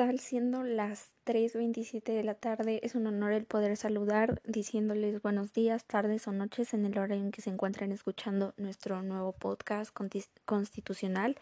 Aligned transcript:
Hola, 0.00 0.06
¿qué 0.06 0.12
tal? 0.14 0.20
Siendo 0.20 0.62
las 0.62 1.10
3.27 1.26 2.14
de 2.14 2.24
la 2.24 2.32
tarde, 2.32 2.80
es 2.82 2.94
un 2.94 3.06
honor 3.06 3.32
el 3.32 3.44
poder 3.44 3.76
saludar 3.76 4.40
diciéndoles 4.46 5.20
buenos 5.20 5.52
días, 5.52 5.84
tardes 5.84 6.26
o 6.26 6.32
noches 6.32 6.72
en 6.72 6.86
el 6.86 6.96
horario 6.96 7.22
en 7.22 7.30
que 7.30 7.42
se 7.42 7.50
encuentren 7.50 7.92
escuchando 7.92 8.54
nuestro 8.56 9.02
nuevo 9.02 9.32
podcast 9.32 9.94
constitucional. 10.46 11.36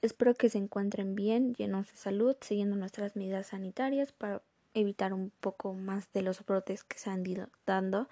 Espero 0.00 0.34
que 0.34 0.48
se 0.48 0.56
encuentren 0.56 1.16
bien, 1.16 1.52
llenos 1.52 1.90
de 1.90 1.96
salud, 1.98 2.34
siguiendo 2.40 2.76
nuestras 2.76 3.14
medidas 3.14 3.48
sanitarias 3.48 4.12
para 4.12 4.40
evitar 4.72 5.12
un 5.12 5.30
poco 5.42 5.74
más 5.74 6.10
de 6.14 6.22
los 6.22 6.42
brotes 6.46 6.84
que 6.84 6.96
se 6.96 7.10
han 7.10 7.26
ido 7.26 7.50
dando. 7.66 8.08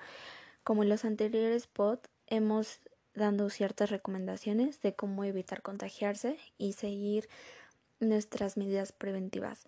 Como 0.63 0.83
en 0.83 0.91
los 0.91 1.07
anteriores 1.07 1.69
pod, 1.69 2.01
hemos 2.27 2.81
dando 3.15 3.49
ciertas 3.49 3.89
recomendaciones 3.89 4.83
de 4.83 4.95
cómo 4.95 5.25
evitar 5.25 5.63
contagiarse 5.63 6.37
y 6.59 6.75
seguir 6.75 7.31
nuestras 8.01 8.57
medidas 8.57 8.93
preventivas. 8.93 9.67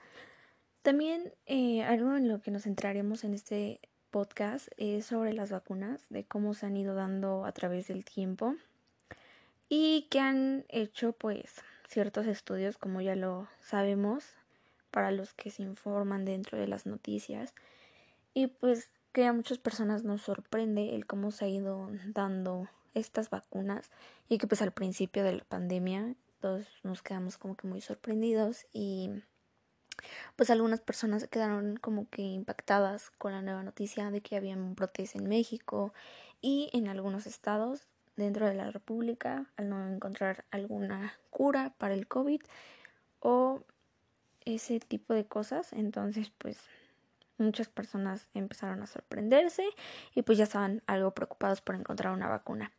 También 0.83 1.33
eh, 1.47 1.83
algo 1.83 2.17
en 2.17 2.29
lo 2.29 2.41
que 2.41 2.51
nos 2.51 2.63
centraremos 2.63 3.25
en 3.25 3.35
este 3.35 3.81
podcast 4.11 4.69
es 4.77 5.07
sobre 5.07 5.33
las 5.33 5.51
vacunas, 5.51 6.09
de 6.09 6.25
cómo 6.25 6.55
se 6.55 6.67
han 6.67 6.77
ido 6.77 6.95
dando 6.95 7.45
a 7.45 7.53
través 7.53 7.89
del 7.89 8.05
tiempo 8.05 8.55
y 9.69 10.07
que 10.11 10.21
han 10.21 10.65
hecho 10.69 11.13
pues 11.13 11.57
ciertos 11.89 12.27
estudios, 12.27 12.79
como 12.79 13.01
ya 13.01 13.17
lo 13.17 13.49
sabemos, 13.61 14.25
para 14.91 15.11
los 15.11 15.35
que 15.35 15.51
se 15.51 15.63
informan 15.63 16.25
dentro 16.25 16.59
de 16.59 16.67
las 16.67 16.87
noticias 16.87 17.55
y 18.35 18.47
pues 18.47 18.91
que 19.13 19.27
a 19.27 19.33
muchas 19.33 19.59
personas 19.59 20.05
nos 20.05 20.23
sorprende 20.23 20.95
el 20.95 21.07
cómo 21.07 21.31
se 21.31 21.45
ha 21.45 21.49
ido 21.49 21.91
dando 22.07 22.69
estas 22.95 23.31
vacunas 23.31 23.91
y 24.29 24.39
que 24.39 24.47
pues 24.47 24.63
al 24.63 24.73
principio 24.73 25.25
de 25.25 25.33
la 25.33 25.45
pandemia 25.45 26.15
todos 26.41 26.67
nos 26.83 27.03
quedamos 27.03 27.39
como 27.39 27.57
que 27.57 27.67
muy 27.67 27.81
sorprendidos 27.81 28.67
y 28.73 29.11
pues 30.37 30.51
algunas 30.51 30.81
personas 30.81 31.27
quedaron 31.29 31.77
como 31.77 32.09
que 32.09 32.23
impactadas 32.23 33.11
con 33.11 33.33
la 33.33 33.43
nueva 33.43 33.63
noticia 33.63 34.11
de 34.11 34.21
que 34.21 34.37
había 34.37 34.57
brotes 34.57 35.15
en 35.15 35.29
México 35.29 35.93
y 36.41 36.71
en 36.73 36.89
algunos 36.89 37.27
estados 37.27 37.89
dentro 38.17 38.47
de 38.47 38.55
la 38.55 38.71
República 38.71 39.47
al 39.57 39.69
no 39.69 39.89
encontrar 39.89 40.45
alguna 40.51 41.15
cura 41.31 41.75
para 41.79 41.95
el 41.95 42.07
COVID 42.07 42.41
o 43.21 43.63
ese 44.45 44.81
tipo 44.81 45.15
de 45.15 45.27
cosas. 45.27 45.73
Entonces, 45.73 46.31
pues 46.39 46.59
muchas 47.39 47.69
personas 47.69 48.27
empezaron 48.35 48.83
a 48.83 48.87
sorprenderse 48.87 49.65
y 50.15 50.23
pues 50.23 50.39
ya 50.39 50.45
estaban 50.45 50.83
algo 50.87 51.13
preocupados 51.13 51.61
por 51.61 51.75
encontrar 51.75 52.13
una 52.13 52.29
vacuna. 52.29 52.73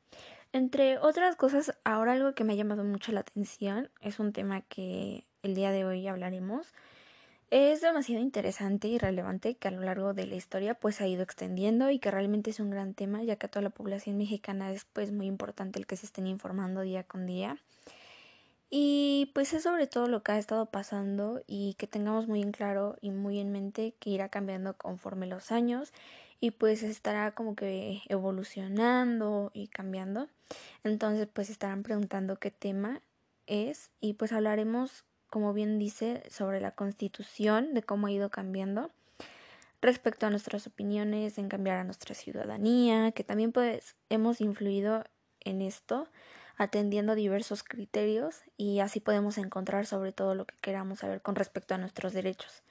Entre 0.52 0.98
otras 0.98 1.36
cosas, 1.36 1.76
ahora 1.84 2.14
algo 2.14 2.34
que 2.34 2.44
me 2.44 2.54
ha 2.54 2.56
llamado 2.56 2.84
mucho 2.84 3.12
la 3.12 3.20
atención 3.20 3.92
es 4.02 4.20
un 4.20 4.34
tema 4.34 4.62
que 4.62 5.28
el 5.44 5.54
día 5.54 5.70
de 5.70 5.86
hoy 5.86 6.08
hablaremos. 6.08 6.74
Es 7.52 7.82
demasiado 7.82 8.22
interesante 8.22 8.88
y 8.88 8.98
relevante 8.98 9.58
que 9.58 9.68
a 9.68 9.72
lo 9.72 9.82
largo 9.82 10.16
de 10.16 10.26
la 10.26 10.36
historia 10.36 10.74
pues 10.74 11.02
ha 11.02 11.08
ido 11.08 11.22
extendiendo 11.22 11.92
y 11.92 12.00
que 12.00 12.09
realmente 12.09 12.50
es 12.50 12.59
un 12.59 12.72
gran 12.72 12.96
tema 12.96 13.24
ya 13.24 13.36
que 13.36 13.46
a 13.46 13.50
toda 13.50 13.62
la 13.62 13.70
población 13.70 14.18
mexicana 14.18 14.72
es 14.72 14.86
pues 14.86 15.12
muy 15.12 15.28
importante 15.28 15.78
el 15.78 15.86
que 15.86 15.98
se 15.98 16.08
estén 16.08 16.26
informando 16.26 16.82
día 16.82 17.04
con 17.04 17.28
día. 17.28 17.58
Y 18.72 19.32
pues 19.36 19.54
es 19.54 19.64
sobre 19.64 19.86
todo 19.86 20.08
lo 20.08 20.24
que 20.24 20.32
ha 20.32 20.40
estado 20.40 20.68
pasando 20.68 21.44
y 21.46 21.76
que 21.76 21.86
tengamos 21.86 22.28
muy 22.28 22.42
en 22.42 22.52
claro 22.52 22.98
y 23.02 23.12
muy 23.12 23.40
en 23.40 23.52
mente 23.52 23.94
que 24.00 24.09
irá 24.09 24.30
cambiando 24.30 24.76
conforme 24.78 25.28
los 25.28 25.52
años 25.52 25.94
y 26.40 26.52
pues 26.52 26.82
estará 26.82 27.36
como 27.36 27.56
que 27.56 28.02
evolucionando 28.08 29.52
y 29.54 29.68
cambiando. 29.68 30.28
Entonces 30.84 31.28
pues 31.32 31.50
estarán 31.50 31.84
preguntando 31.84 32.38
qué 32.38 32.52
tema 32.52 33.02
es 33.48 33.92
y 34.00 34.14
pues 34.14 34.32
hablaremos, 34.32 35.06
como 35.30 35.54
bien 35.54 35.80
dice, 35.80 36.24
sobre 36.30 36.62
la 36.62 36.72
constitución, 36.72 37.74
de 37.74 37.84
cómo 37.84 38.08
ha 38.08 38.12
ido 38.12 38.30
cambiando 38.30 38.92
respecto 39.82 40.26
a 40.26 40.30
nuestras 40.30 40.68
opiniones 40.68 41.38
en 41.38 41.50
cambiar 41.50 41.78
a 41.78 41.84
nuestra 41.84 42.16
ciudadanía, 42.16 43.12
que 43.12 43.24
también 43.24 43.52
pues 43.52 43.96
hemos 44.09 44.42
influido 44.42 45.04
en 45.40 45.62
esto 45.62 46.08
atendiendo 46.58 47.16
diversos 47.16 47.64
criterios 47.64 48.42
y 48.58 48.82
así 48.82 49.00
podemos 49.00 49.38
encontrar 49.38 49.86
sobre 49.86 50.12
todo 50.12 50.36
lo 50.36 50.46
que 50.46 50.56
queramos 50.62 51.00
saber 51.00 51.22
con 51.22 51.36
respecto 51.36 51.74
a 51.74 51.78
nuestros 51.78 52.12
derechos. 52.12 52.64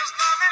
Cause 0.00 0.12
love 0.16 0.40
is 0.48 0.49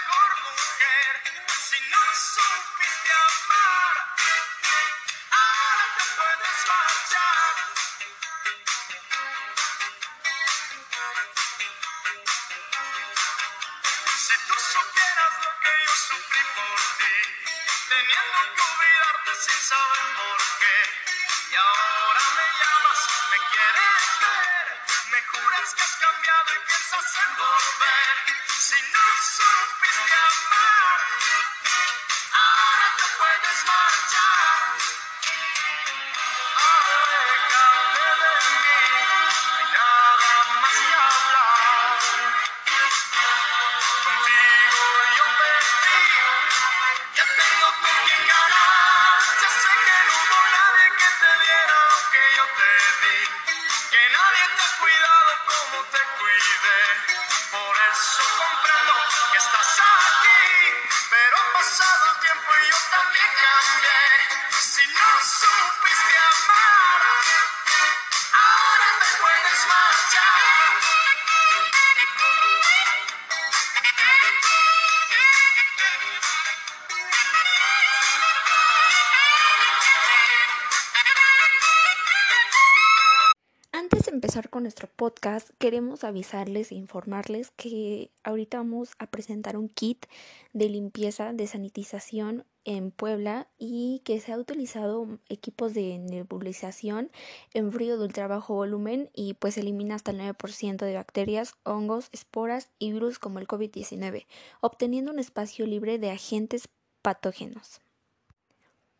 con 84.46 84.62
nuestro 84.62 84.86
podcast, 84.86 85.50
queremos 85.58 86.04
avisarles 86.04 86.70
e 86.70 86.76
informarles 86.76 87.50
que 87.50 88.12
ahorita 88.22 88.58
vamos 88.58 88.92
a 89.00 89.08
presentar 89.08 89.56
un 89.56 89.68
kit 89.68 90.06
de 90.52 90.68
limpieza, 90.68 91.32
de 91.32 91.48
sanitización 91.48 92.44
en 92.64 92.92
Puebla 92.92 93.48
y 93.58 94.00
que 94.04 94.20
se 94.20 94.32
ha 94.32 94.38
utilizado 94.38 95.18
equipos 95.28 95.74
de 95.74 95.98
nebulización 95.98 97.10
en 97.52 97.72
frío 97.72 97.98
de 97.98 98.04
ultra 98.04 98.28
bajo 98.28 98.54
volumen 98.54 99.10
y 99.12 99.34
pues 99.34 99.58
elimina 99.58 99.96
hasta 99.96 100.12
el 100.12 100.20
9% 100.20 100.76
de 100.76 100.94
bacterias, 100.94 101.54
hongos, 101.64 102.08
esporas 102.12 102.70
y 102.78 102.92
virus 102.92 103.18
como 103.18 103.40
el 103.40 103.48
COVID-19, 103.48 104.26
obteniendo 104.60 105.10
un 105.10 105.18
espacio 105.18 105.66
libre 105.66 105.98
de 105.98 106.12
agentes 106.12 106.68
patógenos. 107.02 107.80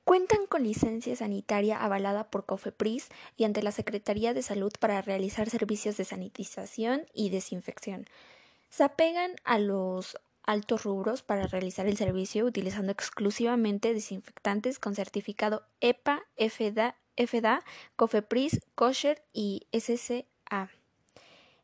Cuentan 0.09 0.47
con 0.47 0.63
licencia 0.63 1.15
sanitaria 1.17 1.85
avalada 1.85 2.31
por 2.31 2.47
COFEPRIS 2.47 3.11
y 3.37 3.45
ante 3.45 3.63
la 3.63 3.73
Secretaría 3.73 4.33
de 4.33 4.41
Salud 4.41 4.73
para 4.81 5.03
realizar 5.03 5.51
servicios 5.51 5.99
de 5.99 6.07
sanitización 6.07 7.05
y 7.13 7.29
desinfección. 7.29 8.07
Se 8.71 8.85
apegan 8.85 9.33
a 9.45 9.59
los 9.59 10.17
altos 10.45 10.85
rubros 10.85 11.21
para 11.21 11.47
realizar 11.47 11.87
el 11.87 11.99
servicio 11.99 12.47
utilizando 12.47 12.91
exclusivamente 12.91 13.93
desinfectantes 13.93 14.79
con 14.79 14.95
certificado 14.95 15.63
EPA, 15.83 16.23
FDA, 16.39 17.63
COFEPRIS, 17.97 18.63
KOSHER 18.77 19.23
y 19.35 19.67
SCA. 19.79 20.71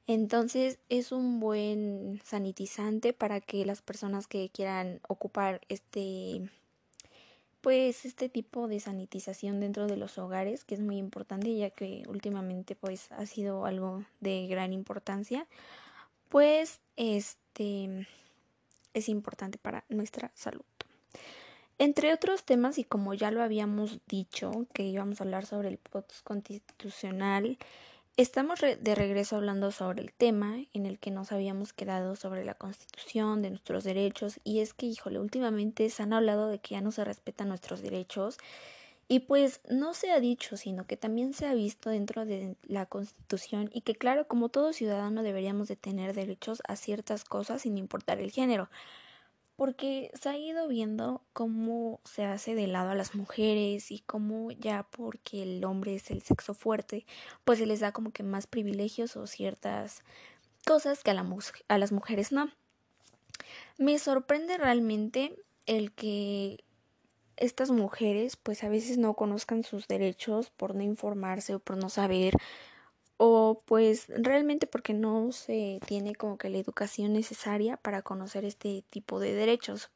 Entonces 0.06 0.78
es 0.90 1.12
un 1.12 1.40
buen 1.40 2.20
sanitizante 2.22 3.14
para 3.14 3.40
que 3.40 3.64
las 3.64 3.80
personas 3.80 4.26
que 4.26 4.50
quieran 4.50 5.00
ocupar 5.08 5.62
este 5.70 6.50
pues 7.64 8.04
este 8.04 8.28
tipo 8.28 8.68
de 8.68 8.78
sanitización 8.78 9.58
dentro 9.58 9.86
de 9.86 9.96
los 9.96 10.18
hogares 10.18 10.64
que 10.64 10.74
es 10.74 10.82
muy 10.82 10.98
importante 10.98 11.56
ya 11.56 11.70
que 11.70 12.02
últimamente 12.08 12.76
pues 12.76 13.10
ha 13.12 13.24
sido 13.24 13.64
algo 13.64 14.04
de 14.20 14.46
gran 14.48 14.74
importancia 14.74 15.46
pues 16.28 16.80
este 16.96 18.06
es 18.92 19.08
importante 19.08 19.56
para 19.56 19.84
nuestra 19.88 20.30
salud. 20.34 20.60
Entre 21.78 22.12
otros 22.12 22.44
temas 22.44 22.76
y 22.76 22.84
como 22.84 23.14
ya 23.14 23.30
lo 23.30 23.42
habíamos 23.42 23.98
dicho 24.08 24.66
que 24.74 24.82
íbamos 24.82 25.22
a 25.22 25.24
hablar 25.24 25.46
sobre 25.46 25.68
el 25.68 25.78
post 25.78 26.22
constitucional 26.22 27.56
Estamos 28.16 28.60
de 28.60 28.94
regreso 28.94 29.34
hablando 29.34 29.72
sobre 29.72 30.00
el 30.00 30.12
tema 30.12 30.58
en 30.72 30.86
el 30.86 31.00
que 31.00 31.10
nos 31.10 31.32
habíamos 31.32 31.72
quedado 31.72 32.14
sobre 32.14 32.44
la 32.44 32.54
constitución, 32.54 33.42
de 33.42 33.50
nuestros 33.50 33.82
derechos, 33.82 34.38
y 34.44 34.60
es 34.60 34.72
que, 34.72 34.86
híjole, 34.86 35.18
últimamente 35.18 35.90
se 35.90 36.04
han 36.04 36.12
hablado 36.12 36.46
de 36.46 36.60
que 36.60 36.76
ya 36.76 36.80
no 36.80 36.92
se 36.92 37.04
respetan 37.04 37.48
nuestros 37.48 37.82
derechos, 37.82 38.38
y 39.08 39.18
pues 39.18 39.60
no 39.68 39.94
se 39.94 40.12
ha 40.12 40.20
dicho, 40.20 40.56
sino 40.56 40.86
que 40.86 40.96
también 40.96 41.34
se 41.34 41.46
ha 41.46 41.54
visto 41.54 41.90
dentro 41.90 42.24
de 42.24 42.54
la 42.62 42.86
constitución, 42.86 43.68
y 43.72 43.80
que 43.80 43.96
claro, 43.96 44.28
como 44.28 44.48
todo 44.48 44.72
ciudadano 44.72 45.24
deberíamos 45.24 45.66
de 45.66 45.74
tener 45.74 46.14
derechos 46.14 46.62
a 46.68 46.76
ciertas 46.76 47.24
cosas 47.24 47.62
sin 47.62 47.76
importar 47.78 48.20
el 48.20 48.30
género 48.30 48.70
porque 49.56 50.10
se 50.20 50.28
ha 50.28 50.36
ido 50.36 50.66
viendo 50.68 51.22
cómo 51.32 52.00
se 52.04 52.24
hace 52.24 52.54
de 52.54 52.66
lado 52.66 52.90
a 52.90 52.94
las 52.94 53.14
mujeres 53.14 53.90
y 53.90 54.00
cómo 54.00 54.50
ya 54.50 54.84
porque 54.90 55.42
el 55.42 55.64
hombre 55.64 55.94
es 55.94 56.10
el 56.10 56.22
sexo 56.22 56.54
fuerte, 56.54 57.06
pues 57.44 57.58
se 57.58 57.66
les 57.66 57.80
da 57.80 57.92
como 57.92 58.12
que 58.12 58.22
más 58.22 58.46
privilegios 58.46 59.16
o 59.16 59.26
ciertas 59.26 60.02
cosas 60.66 61.02
que 61.02 61.10
a, 61.10 61.14
la 61.14 61.26
a 61.68 61.78
las 61.78 61.92
mujeres 61.92 62.32
no. 62.32 62.50
Me 63.78 63.98
sorprende 63.98 64.58
realmente 64.58 65.36
el 65.66 65.92
que 65.92 66.64
estas 67.36 67.70
mujeres 67.70 68.36
pues 68.36 68.64
a 68.64 68.68
veces 68.68 68.98
no 68.98 69.14
conozcan 69.14 69.64
sus 69.64 69.88
derechos 69.88 70.50
por 70.50 70.74
no 70.74 70.82
informarse 70.82 71.54
o 71.54 71.58
por 71.58 71.76
no 71.76 71.88
saber 71.88 72.34
o 73.16 73.62
pues 73.64 74.06
realmente 74.08 74.66
porque 74.66 74.94
no 74.94 75.32
se 75.32 75.80
tiene 75.86 76.14
como 76.14 76.38
que 76.38 76.50
la 76.50 76.58
educación 76.58 77.12
necesaria 77.12 77.76
para 77.76 78.02
conocer 78.02 78.44
este 78.44 78.84
tipo 78.90 79.20
de 79.20 79.34
derechos. 79.34 79.90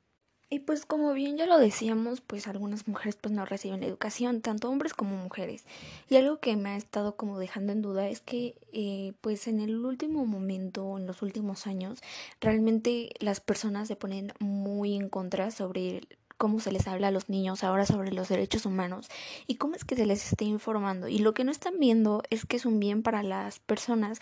Y 0.50 0.61
pues 0.61 0.87
como 0.87 1.12
bien 1.12 1.37
ya 1.37 1.44
lo 1.44 1.59
decíamos, 1.59 2.23
pues 2.23 2.49
algunas 2.49 2.88
mujeres 2.88 3.17
pues 3.17 3.35
no 3.35 3.44
reciben 3.44 3.82
educación, 3.82 4.41
tanto 4.41 4.70
hombres 4.70 4.94
como 4.94 5.15
mujeres. 5.15 5.67
Y 6.09 6.17
algo 6.17 6.38
que 6.41 6.56
me 6.56 6.70
ha 6.70 6.76
estado 6.76 7.17
como 7.17 7.38
dejando 7.38 7.73
en 7.73 7.82
duda 7.82 8.09
es 8.09 8.23
que 8.23 8.55
eh, 8.73 9.12
pues 9.21 9.47
en 9.47 9.61
el 9.61 9.85
último 9.85 10.25
momento, 10.25 10.97
en 10.97 11.06
los 11.06 11.21
últimos 11.21 11.67
años, 11.67 12.00
realmente 12.41 13.11
las 13.19 13.41
personas 13.41 13.88
se 13.88 13.97
ponen 13.97 14.32
muy 14.38 14.97
en 14.97 15.11
contra 15.11 15.50
sobre 15.50 16.00
cómo 16.38 16.61
se 16.61 16.73
les 16.73 16.87
habla 16.88 17.08
a 17.08 17.11
los 17.11 17.29
niños 17.29 17.64
ahora 17.64 17.85
sobre 17.85 18.12
los 18.12 18.29
derechos 18.29 18.64
humanos 18.64 19.08
y 19.46 19.56
cómo 19.56 19.75
es 19.75 19.85
que 19.85 19.96
se 19.96 20.06
les 20.06 20.25
esté 20.25 20.44
informando. 20.44 21.08
Y 21.08 21.19
lo 21.19 21.35
que 21.35 21.44
no 21.44 21.50
están 21.50 21.79
viendo 21.79 22.23
es 22.31 22.46
que 22.46 22.56
es 22.56 22.64
un 22.64 22.81
bien 22.81 23.02
para 23.02 23.23
las 23.23 23.59
personas 23.59 24.21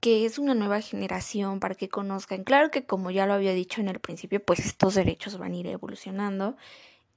que 0.00 0.24
es 0.24 0.38
una 0.38 0.54
nueva 0.54 0.80
generación 0.80 1.60
para 1.60 1.74
que 1.74 1.88
conozcan. 1.88 2.44
Claro 2.44 2.70
que 2.70 2.84
como 2.86 3.10
ya 3.10 3.26
lo 3.26 3.34
había 3.34 3.52
dicho 3.52 3.80
en 3.80 3.88
el 3.88 4.00
principio, 4.00 4.42
pues 4.44 4.60
estos 4.60 4.94
derechos 4.94 5.38
van 5.38 5.52
a 5.52 5.56
ir 5.56 5.66
evolucionando 5.66 6.56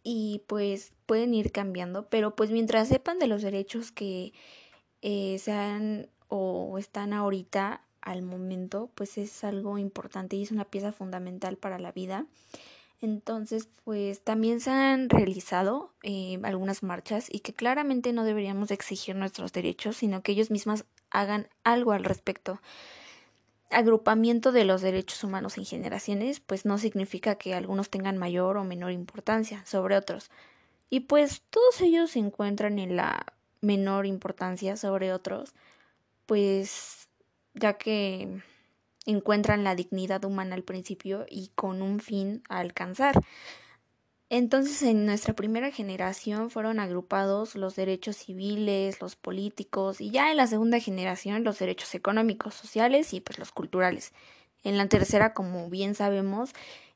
y 0.04 0.44
pues 0.48 0.94
pueden 1.06 1.34
ir 1.34 1.52
cambiando, 1.52 2.10
pero 2.10 2.36
pues 2.36 2.50
mientras 2.52 2.88
sepan 2.88 3.20
de 3.20 3.28
los 3.28 3.42
derechos 3.42 3.92
que 3.92 4.34
eh, 5.02 5.38
sean 5.40 6.10
o 6.28 6.78
están 6.78 7.14
ahorita 7.14 7.84
al 8.02 8.24
momento, 8.24 8.90
pues 8.96 9.18
es 9.18 9.44
algo 9.44 9.78
importante 9.78 10.36
y 10.36 10.44
es 10.44 10.52
una 10.52 10.66
pieza 10.66 10.92
fundamental 10.92 11.58
para 11.58 11.78
la 11.78 11.92
vida. 11.92 12.26
Entonces, 13.02 13.68
pues 13.84 14.22
también 14.22 14.60
se 14.60 14.70
han 14.70 15.10
realizado 15.10 15.92
eh, 16.04 16.40
algunas 16.44 16.84
marchas 16.84 17.28
y 17.32 17.40
que 17.40 17.54
claramente 17.54 18.14
no 18.14 18.24
deberíamos 18.24 18.70
exigir 18.70 19.16
nuestros 19.16 19.52
derechos, 19.54 19.98
sino 19.98 20.22
que 20.22 20.34
ellos 20.34 20.52
mismas 20.52 20.86
hagan 21.10 21.48
algo 21.64 21.94
al 21.94 22.04
respecto. 22.04 22.62
Agrupamiento 23.72 24.52
de 24.52 24.66
los 24.66 24.82
derechos 24.82 25.24
humanos 25.24 25.58
en 25.58 25.66
generaciones, 25.66 26.40
pues 26.42 26.66
no 26.66 26.78
significa 26.78 27.36
que 27.36 27.56
algunos 27.56 27.90
tengan 27.90 28.18
mayor 28.20 28.58
o 28.58 28.64
menor 28.64 28.92
importancia 28.92 29.66
sobre 29.66 29.98
otros. 29.98 30.30
Y 30.92 31.02
pues 31.02 31.42
todos 31.50 31.82
ellos 31.82 32.12
se 32.12 32.20
encuentran 32.20 32.78
en 32.78 32.96
la 32.96 33.26
menor 33.62 34.06
importancia 34.06 34.78
sobre 34.78 35.12
otros, 35.12 35.54
pues 36.28 37.08
ya 37.56 37.74
que 37.74 38.42
encuentran 39.06 39.64
la 39.64 39.76
dignidad 39.76 40.24
humana 40.26 40.56
al 40.56 40.64
principio 40.64 41.26
y 41.30 41.52
con 41.56 41.82
un 41.82 42.00
fin 42.00 42.44
a 42.50 42.60
alcanzar. 42.60 43.22
Entonces, 44.30 44.82
en 44.84 45.06
nuestra 45.06 45.34
primera 45.34 45.72
generación 45.72 46.50
fueron 46.50 46.80
agrupados 46.80 47.56
los 47.56 47.76
derechos 47.76 48.16
civiles, 48.16 49.02
los 49.02 49.18
políticos 49.18 50.00
y 50.00 50.10
ya 50.10 50.32
en 50.32 50.38
la 50.38 50.48
segunda 50.48 50.80
generación 50.80 51.44
los 51.44 51.60
derechos 51.60 51.94
económicos, 51.96 52.54
sociales 52.54 53.14
y 53.14 53.20
pues 53.20 53.40
los 53.40 53.52
culturales. 53.52 54.14
En 54.64 54.78
la 54.78 54.88
tercera, 54.88 55.34
como 55.34 55.70
bien 55.70 55.96
sabemos, 55.96 56.54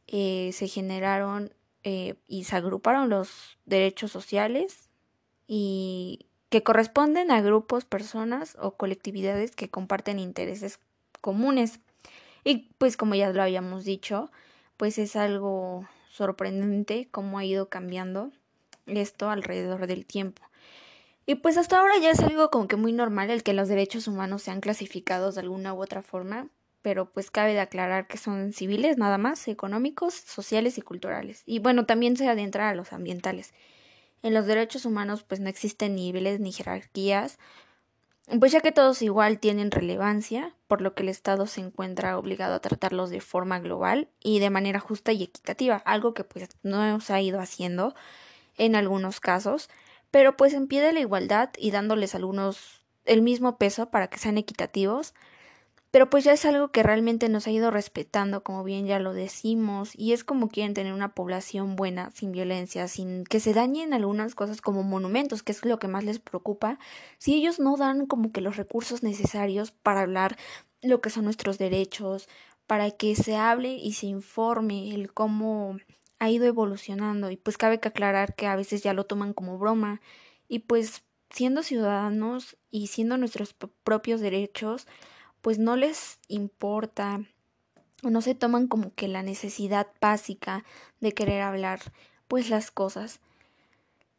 eh, 0.07 0.51
se 0.53 0.69
generaron 0.69 1.51
eh, 1.83 2.15
y 2.27 2.45
se 2.45 2.55
agruparon 2.55 3.09
los 3.09 3.57
derechos 3.65 4.11
sociales 4.11 4.89
y 5.45 6.27
que 6.49 6.63
corresponden 6.63 7.31
a 7.31 7.41
grupos, 7.41 7.83
personas 7.83 8.55
o 8.61 8.77
colectividades 8.77 9.55
que 9.55 9.69
comparten 9.69 10.19
intereses 10.19 10.79
comunes. 11.19 11.81
Y 12.45 12.69
pues 12.77 12.95
como 12.95 13.15
ya 13.15 13.29
lo 13.31 13.41
habíamos 13.41 13.83
dicho, 13.83 14.31
pues 14.77 14.97
es 14.99 15.17
algo 15.17 15.85
sorprendente 16.09 17.09
cómo 17.11 17.39
ha 17.39 17.43
ido 17.43 17.67
cambiando 17.67 18.31
esto 18.85 19.29
alrededor 19.29 19.87
del 19.87 20.05
tiempo. 20.05 20.43
Y 21.25 21.35
pues 21.35 21.57
hasta 21.57 21.79
ahora 21.79 21.97
ya 21.97 22.11
es 22.11 22.19
algo 22.19 22.51
como 22.51 22.67
que 22.67 22.75
muy 22.75 22.93
normal 22.93 23.31
el 23.31 23.41
que 23.41 23.53
los 23.53 23.67
derechos 23.67 24.07
humanos 24.07 24.43
sean 24.43 24.61
clasificados 24.61 25.35
de 25.35 25.41
alguna 25.41 25.73
u 25.73 25.81
otra 25.81 26.03
forma, 26.03 26.47
pero 26.83 27.09
pues 27.09 27.31
cabe 27.31 27.53
de 27.53 27.61
aclarar 27.61 28.05
que 28.05 28.17
son 28.17 28.53
civiles 28.53 28.99
nada 28.99 29.17
más, 29.17 29.47
económicos, 29.47 30.13
sociales 30.13 30.77
y 30.77 30.83
culturales. 30.83 31.41
Y 31.47 31.57
bueno, 31.57 31.87
también 31.87 32.15
se 32.15 32.27
adentra 32.27 32.69
a 32.69 32.75
los 32.75 32.93
ambientales. 32.93 33.55
En 34.21 34.35
los 34.35 34.45
derechos 34.45 34.85
humanos 34.85 35.23
pues 35.23 35.39
no 35.39 35.49
existen 35.49 35.95
niveles 35.95 36.39
ni 36.39 36.51
jerarquías, 36.51 37.39
pues 38.39 38.51
ya 38.51 38.59
que 38.61 38.71
todos 38.71 39.01
igual 39.01 39.39
tienen 39.39 39.71
relevancia, 39.71 40.55
por 40.67 40.81
lo 40.81 40.95
que 40.95 41.03
el 41.03 41.09
Estado 41.09 41.45
se 41.47 41.61
encuentra 41.61 42.17
obligado 42.17 42.55
a 42.55 42.59
tratarlos 42.59 43.09
de 43.09 43.21
forma 43.21 43.59
global 43.59 44.09
y 44.19 44.39
de 44.39 44.49
manera 44.49 44.79
justa 44.79 45.11
y 45.11 45.23
equitativa, 45.23 45.77
algo 45.85 46.13
que 46.13 46.23
pues 46.23 46.49
no 46.63 46.99
se 47.01 47.13
ha 47.13 47.21
ido 47.21 47.39
haciendo 47.39 47.93
en 48.57 48.75
algunos 48.75 49.19
casos, 49.19 49.69
pero 50.11 50.37
pues 50.37 50.53
en 50.53 50.67
pie 50.67 50.81
de 50.81 50.93
la 50.93 51.01
igualdad 51.01 51.49
y 51.57 51.71
dándoles 51.71 52.15
algunos 52.15 52.81
el 53.05 53.21
mismo 53.21 53.57
peso 53.57 53.89
para 53.91 54.07
que 54.07 54.17
sean 54.17 54.37
equitativos, 54.37 55.13
pero 55.95 56.09
pues 56.09 56.25
ya 56.25 56.33
es 56.33 56.43
algo 56.43 56.71
que 56.71 56.83
realmente 56.83 57.29
nos 57.29 57.47
ha 57.47 57.51
ido 57.51 57.71
respetando, 57.71 58.43
como 58.43 58.65
bien 58.65 58.85
ya 58.85 58.99
lo 58.99 59.13
decimos, 59.13 59.91
y 59.95 60.11
es 60.11 60.25
como 60.25 60.49
quieren 60.49 60.73
tener 60.73 60.91
una 60.91 61.15
población 61.15 61.77
buena, 61.77 62.11
sin 62.11 62.33
violencia, 62.33 62.89
sin 62.89 63.23
que 63.23 63.39
se 63.39 63.53
dañen 63.53 63.93
algunas 63.93 64.35
cosas 64.35 64.59
como 64.59 64.83
monumentos, 64.83 65.41
que 65.41 65.53
es 65.53 65.63
lo 65.63 65.79
que 65.79 65.87
más 65.87 66.03
les 66.03 66.19
preocupa, 66.19 66.79
si 67.17 67.33
ellos 67.33 67.61
no 67.61 67.77
dan 67.77 68.07
como 68.07 68.33
que 68.33 68.41
los 68.41 68.57
recursos 68.57 69.03
necesarios 69.03 69.71
para 69.71 70.01
hablar 70.01 70.35
lo 70.81 70.99
que 70.99 71.09
son 71.09 71.23
nuestros 71.23 71.57
derechos, 71.57 72.27
para 72.67 72.91
que 72.91 73.15
se 73.15 73.37
hable 73.37 73.75
y 73.75 73.93
se 73.93 74.07
informe 74.07 74.93
el 74.93 75.13
cómo 75.13 75.77
ha 76.19 76.29
ido 76.29 76.45
evolucionando, 76.45 77.31
y 77.31 77.37
pues 77.37 77.57
cabe 77.57 77.79
que 77.79 77.87
aclarar 77.87 78.35
que 78.35 78.47
a 78.47 78.57
veces 78.57 78.83
ya 78.83 78.93
lo 78.93 79.05
toman 79.05 79.31
como 79.31 79.57
broma, 79.57 80.01
y 80.49 80.59
pues 80.59 81.05
siendo 81.29 81.63
ciudadanos 81.63 82.57
y 82.69 82.87
siendo 82.87 83.17
nuestros 83.17 83.55
propios 83.85 84.19
derechos, 84.19 84.87
pues 85.45 85.59
no 85.59 85.75
les 85.75 86.17
importa 86.27 87.21
o 88.01 88.09
no 88.09 88.23
se 88.23 88.33
toman 88.33 88.67
como 88.67 88.95
que 88.95 89.07
la 89.07 89.21
necesidad 89.21 89.85
básica 90.01 90.65
de 91.01 91.11
querer 91.11 91.43
hablar 91.43 91.81
pues 92.27 92.49
las 92.49 92.71
cosas. 92.71 93.19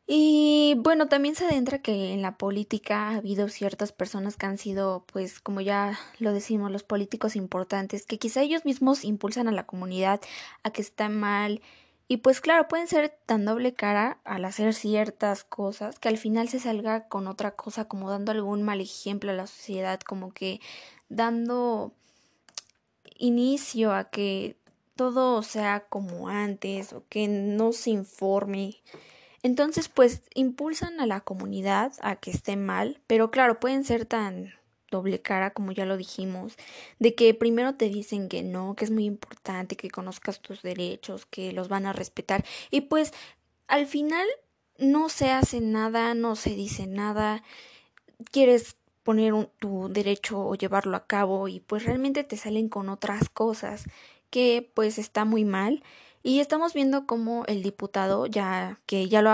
Y 0.07 0.77
bueno, 0.79 1.09
también 1.09 1.35
se 1.35 1.45
adentra 1.45 1.81
que 1.81 2.13
en 2.13 2.23
la 2.23 2.39
política 2.39 3.09
ha 3.09 3.17
habido 3.17 3.49
ciertas 3.49 3.91
personas 3.91 4.37
que 4.37 4.47
han 4.47 4.57
sido, 4.57 5.05
pues 5.13 5.41
como 5.41 5.61
ya 5.61 5.99
lo 6.21 6.33
decimos, 6.33 6.71
los 6.71 6.85
políticos 6.85 7.35
importantes, 7.35 8.07
que 8.07 8.21
quizá 8.21 8.43
ellos 8.43 8.65
mismos 8.65 9.05
impulsan 9.05 9.49
a 9.49 9.53
la 9.53 9.67
comunidad 9.67 10.21
a 10.63 10.71
que 10.71 10.81
está 10.81 11.09
mal. 11.09 11.61
Y 12.07 12.19
pues 12.19 12.41
claro, 12.41 12.69
pueden 12.69 12.87
ser 12.87 13.19
tan 13.27 13.45
doble 13.45 13.75
cara 13.75 14.21
al 14.23 14.45
hacer 14.45 14.75
ciertas 14.75 15.43
cosas 15.43 15.99
que 15.99 16.09
al 16.09 16.19
final 16.19 16.49
se 16.49 16.61
salga 16.61 17.09
con 17.09 17.27
otra 17.27 17.57
cosa, 17.57 17.87
como 17.87 18.09
dando 18.09 18.31
algún 18.31 18.63
mal 18.63 18.81
ejemplo 18.81 19.33
a 19.33 19.35
la 19.35 19.49
sociedad, 19.49 19.99
como 19.99 20.33
que 20.33 20.61
dando 21.09 21.93
inicio 23.19 23.93
a 23.93 24.11
que 24.11 24.57
todo 24.97 25.43
sea 25.43 25.87
como 25.89 26.29
antes 26.29 26.93
o 26.93 27.05
que 27.09 27.29
no 27.29 27.73
se 27.73 27.91
informe. 27.91 28.83
Entonces, 29.43 29.89
pues 29.89 30.23
impulsan 30.35 31.01
a 31.01 31.07
la 31.07 31.21
comunidad 31.21 31.93
a 32.01 32.17
que 32.17 32.31
esté 32.31 32.57
mal, 32.57 33.01
pero 33.07 33.31
claro, 33.31 33.61
pueden 33.61 33.85
ser 33.85 34.07
tan 34.07 34.55
doble 34.91 35.21
cara, 35.21 35.53
como 35.53 35.73
ya 35.73 35.85
lo 35.85 35.97
dijimos, 35.97 36.57
de 36.99 37.15
que 37.15 37.35
primero 37.35 37.75
te 37.75 37.89
dicen 37.89 38.29
que 38.29 38.43
no, 38.43 38.75
que 38.75 38.85
es 38.85 38.91
muy 38.91 39.05
importante 39.05 39.77
que 39.77 39.91
conozcas 39.91 40.41
tus 40.41 40.63
derechos, 40.63 41.27
que 41.27 41.53
los 41.53 41.69
van 41.69 41.87
a 41.87 41.93
respetar 41.93 42.45
y 42.71 42.83
pues 42.83 43.13
al 43.67 43.87
final 43.87 44.27
no 44.79 45.09
se 45.09 45.31
hace 45.31 45.61
nada, 45.61 46.15
no 46.15 46.37
se 46.37 46.51
dice 46.51 46.87
nada, 46.87 47.43
quieres 48.31 48.77
poner 49.07 49.33
tu 49.61 49.89
derecho 49.89 50.41
o 50.41 50.57
llevarlo 50.57 50.97
a 50.97 51.07
cabo 51.07 51.47
y 51.47 51.61
pues 51.61 51.85
realmente 51.85 52.25
te 52.25 52.37
salen 52.37 52.69
con 52.69 52.89
otras 52.89 53.29
cosas 53.29 53.85
que 54.31 54.69
pues 54.75 54.99
está 54.99 55.25
muy 55.25 55.45
mal. 55.45 55.85
Y 56.25 56.41
estamos 56.41 56.75
viendo 56.75 57.07
como 57.07 57.45
el 57.47 57.63
diputado 57.63 58.27
ya 58.27 58.81
que 58.87 59.09
ya 59.09 59.23
lo 59.23 59.31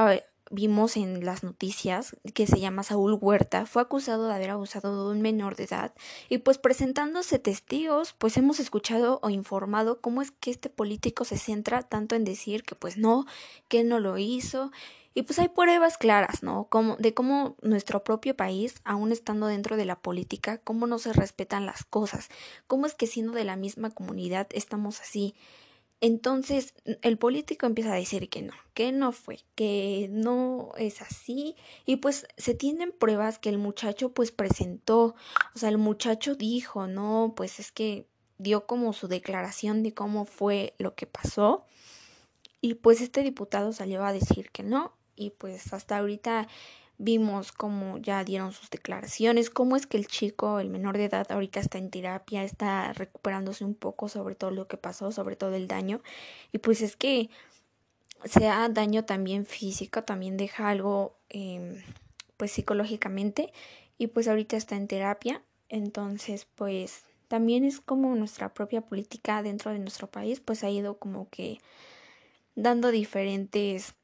vimos 0.51 0.99
en 0.99 1.25
las 1.25 1.43
noticias 1.43 2.15
que 2.35 2.47
se 2.47 2.61
llama 2.61 2.83
Saúl 2.83 3.17
Huerta, 3.19 3.65
fue 3.65 3.81
acusado 3.81 4.29
de 4.29 4.35
haber 4.35 4.51
abusado 4.51 5.07
de 5.07 5.17
un 5.17 5.23
menor 5.23 5.57
de 5.57 5.65
edad. 5.65 5.95
Y 6.29 6.39
pues 6.39 6.59
presentándose 6.59 7.39
testigos, 7.39 8.13
pues 8.19 8.37
hemos 8.37 8.61
escuchado 8.61 9.21
o 9.23 9.31
informado 9.31 10.03
cómo 10.03 10.21
es 10.21 10.31
que 10.33 10.51
este 10.51 10.69
político 10.69 11.25
se 11.25 11.39
centra 11.39 11.81
tanto 11.81 12.15
en 12.15 12.25
decir 12.25 12.63
que 12.65 12.75
pues 12.75 12.99
no, 12.99 13.25
que 13.69 13.85
no 13.85 14.01
lo 14.01 14.19
hizo 14.19 14.71
y 15.15 15.23
pues 15.23 15.39
hay 15.39 15.49
pruebas 15.49 15.99
claras, 15.99 16.43
¿no? 16.43 16.69
Como, 16.69 16.97
de 16.97 17.13
cómo 17.13 17.57
nuestro 17.61 18.03
propio 18.03 18.37
país, 18.37 18.77
aún 18.85 19.13
estando 19.13 19.47
dentro 19.47 19.77
de 19.77 19.85
la 19.85 20.01
política, 20.01 20.59
cómo 20.59 20.87
no 20.87 20.99
se 20.99 21.13
respetan 21.13 21.67
las 21.67 21.85
cosas, 21.85 22.29
cómo 22.67 22.87
es 22.87 22.95
que 22.95 23.07
siendo 23.07 23.33
de 23.33 23.45
la 23.45 23.57
misma 23.57 23.91
comunidad 23.91 24.47
estamos 24.53 25.01
así. 25.01 25.35
Entonces 26.01 26.75
el 27.03 27.17
político 27.17 27.67
empieza 27.67 27.93
a 27.93 27.97
decir 27.97 28.29
que 28.29 28.43
no, 28.43 28.55
que 28.75 28.91
no 28.91 29.13
fue, 29.13 29.39
que 29.55 30.09
no 30.11 30.73
es 30.77 31.01
así 31.01 31.55
y 31.87 31.97
pues 31.97 32.27
se 32.37 32.55
tienen 32.55 32.91
pruebas 32.91 33.39
que 33.39 33.51
el 33.51 33.59
muchacho 33.59 34.13
pues 34.13 34.33
presentó, 34.33 35.15
o 35.55 35.59
sea, 35.59 35.69
el 35.69 35.79
muchacho 35.79 36.35
dijo, 36.35 36.89
no, 36.89 37.35
pues 37.37 37.61
es 37.61 37.71
que 37.71 38.09
dio 38.39 38.67
como 38.67 38.93
su 38.93 39.07
declaración 39.07 39.85
de 39.85 39.95
cómo 39.95 40.25
fue 40.25 40.75
lo 40.79 40.97
que 40.97 41.07
pasó 41.07 41.67
y 42.61 42.75
pues 42.75 43.01
este 43.01 43.23
diputado 43.23 43.73
salió 43.73 44.05
a 44.05 44.13
decir 44.13 44.51
que 44.51 44.65
no 44.65 44.97
y 45.17 45.31
pues 45.31 45.73
hasta 45.73 45.99
ahorita 45.99 46.49
vimos 46.99 47.51
cómo 47.51 47.99
ya 47.99 48.23
dieron 48.23 48.53
sus 48.53 48.71
declaraciones, 48.71 49.51
cómo 49.51 49.75
es 49.77 49.87
que 49.87 49.97
el 49.97 50.07
chico, 50.07 50.61
el 50.61 50.71
menor 50.71 50.97
de 50.97 51.07
edad, 51.07 51.27
ahorita 51.31 51.59
está 51.59 51.79
en 51.79 51.91
terapia, 51.91 52.45
está 52.45 52.93
recuperándose 52.93 53.65
un 53.65 53.75
poco 53.75 54.09
sobre 54.09 54.37
todo 54.37 54.53
lo 54.53 54.69
que 54.69 54.77
pasó, 54.77 55.11
sobre 55.11 55.35
todo 55.35 55.55
el 55.55 55.67
daño. 55.67 56.01
Y 56.53 56.59
pues 56.59 56.81
es 56.81 56.97
que 56.97 57.29
sea 58.25 58.69
daño 58.69 59.05
también 59.05 59.47
físico, 59.47 60.05
también 60.05 60.37
deja 60.37 60.69
algo 60.69 61.17
eh, 61.29 61.83
pues 62.37 62.53
psicológicamente 62.53 63.53
y 63.99 64.07
pues 64.07 64.29
ahorita 64.29 64.57
está 64.57 64.77
en 64.77 64.87
terapia. 64.87 65.43
Entonces 65.69 66.47
pues 66.55 67.05
también 67.27 67.65
es 67.65 67.81
como 67.81 68.15
nuestra 68.15 68.55
propia 68.55 68.83
política 68.83 69.43
dentro 69.43 69.73
de 69.73 69.81
nuestro 69.81 70.07
país 70.07 70.39
pues 70.39 70.63
ha 70.63 70.71
ido 70.71 70.99
como 70.99 71.29
que 71.31 71.61
dando 72.55 72.91
diferentes 72.91 73.95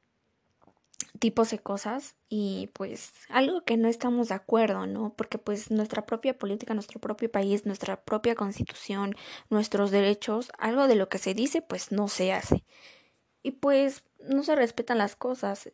tipos 1.19 1.50
de 1.50 1.59
cosas 1.59 2.17
y 2.28 2.71
pues 2.75 3.12
algo 3.28 3.62
que 3.62 3.76
no 3.76 3.88
estamos 3.88 4.28
de 4.28 4.35
acuerdo, 4.35 4.87
¿no? 4.87 5.14
Porque 5.14 5.38
pues 5.38 5.71
nuestra 5.71 6.07
propia 6.07 6.38
política, 6.38 6.75
nuestro 6.75 7.00
propio 7.00 7.31
país, 7.31 7.67
nuestra 7.67 8.02
propia 8.05 8.35
constitución, 8.35 9.17
nuestros 9.50 9.90
derechos, 9.90 10.50
algo 10.59 10.87
de 10.88 10.97
lo 10.97 11.09
que 11.09 11.19
se 11.19 11.35
dice 11.35 11.62
pues 11.62 11.93
no 11.93 12.09
se 12.09 12.33
hace. 12.33 12.64
Y 13.43 13.52
pues 13.52 14.05
no 14.28 14.43
se 14.43 14.57
respetan 14.57 14.99
las 14.99 15.17
cosas. 15.17 15.71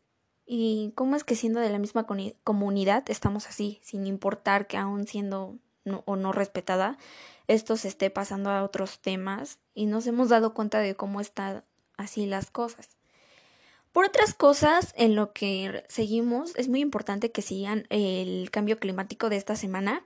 ¿Y 0.46 0.92
cómo 0.94 1.16
es 1.16 1.24
que 1.24 1.36
siendo 1.36 1.60
de 1.60 1.70
la 1.70 1.78
misma 1.78 2.06
comunidad 2.44 3.04
estamos 3.08 3.46
así, 3.46 3.80
sin 3.82 4.06
importar 4.06 4.66
que 4.66 4.76
aún 4.76 5.06
siendo 5.06 5.58
o 6.04 6.16
no 6.16 6.32
respetada, 6.32 6.98
esto 7.46 7.76
se 7.76 7.88
esté 7.88 8.10
pasando 8.10 8.50
a 8.50 8.62
otros 8.62 9.00
temas 9.00 9.58
y 9.74 9.86
nos 9.86 10.06
hemos 10.06 10.28
dado 10.28 10.54
cuenta 10.54 10.80
de 10.80 10.94
cómo 10.94 11.20
están 11.20 11.64
así 11.96 12.26
las 12.26 12.50
cosas? 12.50 12.96
Por 13.94 14.06
otras 14.06 14.34
cosas, 14.34 14.92
en 14.96 15.14
lo 15.14 15.32
que 15.32 15.84
seguimos, 15.88 16.56
es 16.56 16.68
muy 16.68 16.80
importante 16.80 17.30
que 17.30 17.42
sigan 17.42 17.86
el 17.90 18.50
cambio 18.50 18.80
climático 18.80 19.28
de 19.28 19.36
esta 19.36 19.54
semana, 19.54 20.02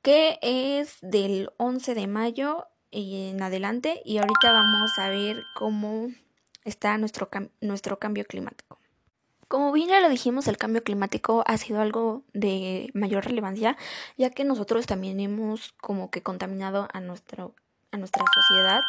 que 0.00 0.38
es 0.40 0.96
del 1.02 1.50
11 1.58 1.94
de 1.94 2.06
mayo 2.06 2.68
en 2.90 3.42
adelante 3.42 4.00
y 4.02 4.16
ahorita 4.16 4.50
vamos 4.50 4.98
a 4.98 5.10
ver 5.10 5.44
cómo 5.54 6.08
está 6.64 6.96
nuestro, 6.96 7.28
nuestro 7.60 7.98
cambio 7.98 8.24
climático. 8.24 8.78
Como 9.46 9.72
bien 9.72 9.90
ya 9.90 10.00
lo 10.00 10.08
dijimos, 10.08 10.48
el 10.48 10.56
cambio 10.56 10.82
climático 10.82 11.44
ha 11.46 11.58
sido 11.58 11.82
algo 11.82 12.22
de 12.32 12.90
mayor 12.94 13.26
relevancia, 13.26 13.76
ya 14.16 14.30
que 14.30 14.44
nosotros 14.44 14.86
también 14.86 15.20
hemos 15.20 15.74
como 15.82 16.10
que 16.10 16.22
contaminado 16.22 16.88
a, 16.94 17.00
nuestro, 17.02 17.54
a 17.92 17.98
nuestra 17.98 18.24
sociedad 18.34 18.80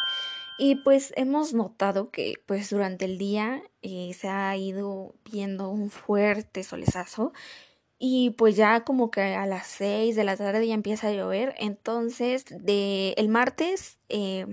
y 0.60 0.74
pues 0.74 1.14
hemos 1.16 1.54
notado 1.54 2.10
que 2.10 2.34
pues 2.44 2.68
durante 2.68 3.06
el 3.06 3.16
día 3.16 3.62
eh, 3.80 4.12
se 4.12 4.28
ha 4.28 4.54
ido 4.58 5.14
viendo 5.32 5.70
un 5.70 5.88
fuerte 5.88 6.62
solezazo 6.64 7.32
y 7.98 8.30
pues 8.36 8.56
ya 8.56 8.84
como 8.84 9.10
que 9.10 9.22
a 9.22 9.46
las 9.46 9.66
6 9.68 10.16
de 10.16 10.24
la 10.24 10.36
tarde 10.36 10.66
ya 10.66 10.74
empieza 10.74 11.08
a 11.08 11.12
llover. 11.12 11.54
Entonces 11.58 12.44
de 12.50 13.14
el 13.16 13.30
martes 13.30 13.98
eh, 14.10 14.44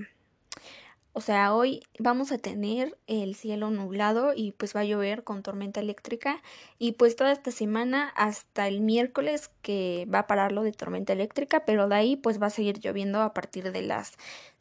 o 1.18 1.20
sea, 1.20 1.56
hoy 1.56 1.82
vamos 1.98 2.32
a 2.32 2.38
tener 2.38 2.96
el 3.08 3.34
cielo 3.34 3.72
nublado 3.72 4.34
y 4.36 4.52
pues 4.52 4.76
va 4.76 4.82
a 4.82 4.84
llover 4.84 5.24
con 5.24 5.42
tormenta 5.42 5.80
eléctrica 5.80 6.44
y 6.78 6.92
pues 6.92 7.16
toda 7.16 7.32
esta 7.32 7.50
semana 7.50 8.10
hasta 8.16 8.68
el 8.68 8.82
miércoles 8.82 9.50
que 9.64 10.08
va 10.14 10.20
a 10.20 10.28
parar 10.28 10.52
lo 10.52 10.62
de 10.62 10.74
tormenta 10.74 11.14
eléctrica, 11.14 11.66
pero 11.66 11.90
de 11.90 11.96
ahí 11.96 12.16
pues 12.18 12.40
va 12.40 12.46
a 12.46 12.52
seguir 12.52 12.78
lloviendo 12.82 13.24
a 13.24 13.34
partir 13.34 13.72
de 13.72 13.82
las 13.82 14.14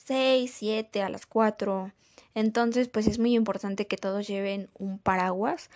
6, 0.06 0.52
7, 0.56 1.02
a 1.02 1.08
las 1.08 1.26
4. 1.26 1.92
Entonces 2.34 2.88
pues 2.88 3.06
es 3.06 3.18
muy 3.18 3.34
importante 3.34 3.86
que 3.86 3.96
todos 3.96 4.26
lleven 4.26 4.68
un 4.74 4.98
paraguas 4.98 5.70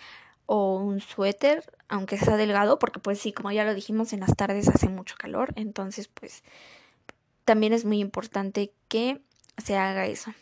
o 0.45 0.75
un 0.77 0.99
suéter, 0.99 1.63
aunque 1.87 2.17
sea 2.17 2.37
delgado, 2.37 2.79
porque 2.79 2.99
pues 2.99 3.19
sí, 3.19 3.31
como 3.33 3.51
ya 3.51 3.63
lo 3.63 3.73
dijimos, 3.73 4.13
en 4.13 4.19
las 4.21 4.35
tardes 4.35 4.67
hace 4.67 4.89
mucho 4.89 5.15
calor, 5.17 5.53
entonces 5.55 6.07
pues 6.07 6.43
también 7.45 7.73
es 7.73 7.85
muy 7.85 7.99
importante 7.99 8.73
que 8.87 9.21
se 9.57 9.77
haga 9.77 10.07
eso. 10.07 10.33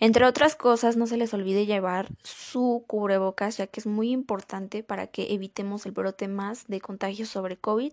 Entre 0.00 0.24
otras 0.24 0.54
cosas, 0.54 0.96
no 0.96 1.06
se 1.06 1.16
les 1.16 1.34
olvide 1.34 1.66
llevar 1.66 2.08
su 2.22 2.84
cubrebocas, 2.86 3.56
ya 3.56 3.66
que 3.66 3.80
es 3.80 3.86
muy 3.86 4.10
importante 4.10 4.82
para 4.82 5.06
que 5.08 5.34
evitemos 5.34 5.86
el 5.86 5.92
brote 5.92 6.28
más 6.28 6.66
de 6.68 6.80
contagios 6.80 7.28
sobre 7.28 7.56
COVID. 7.56 7.92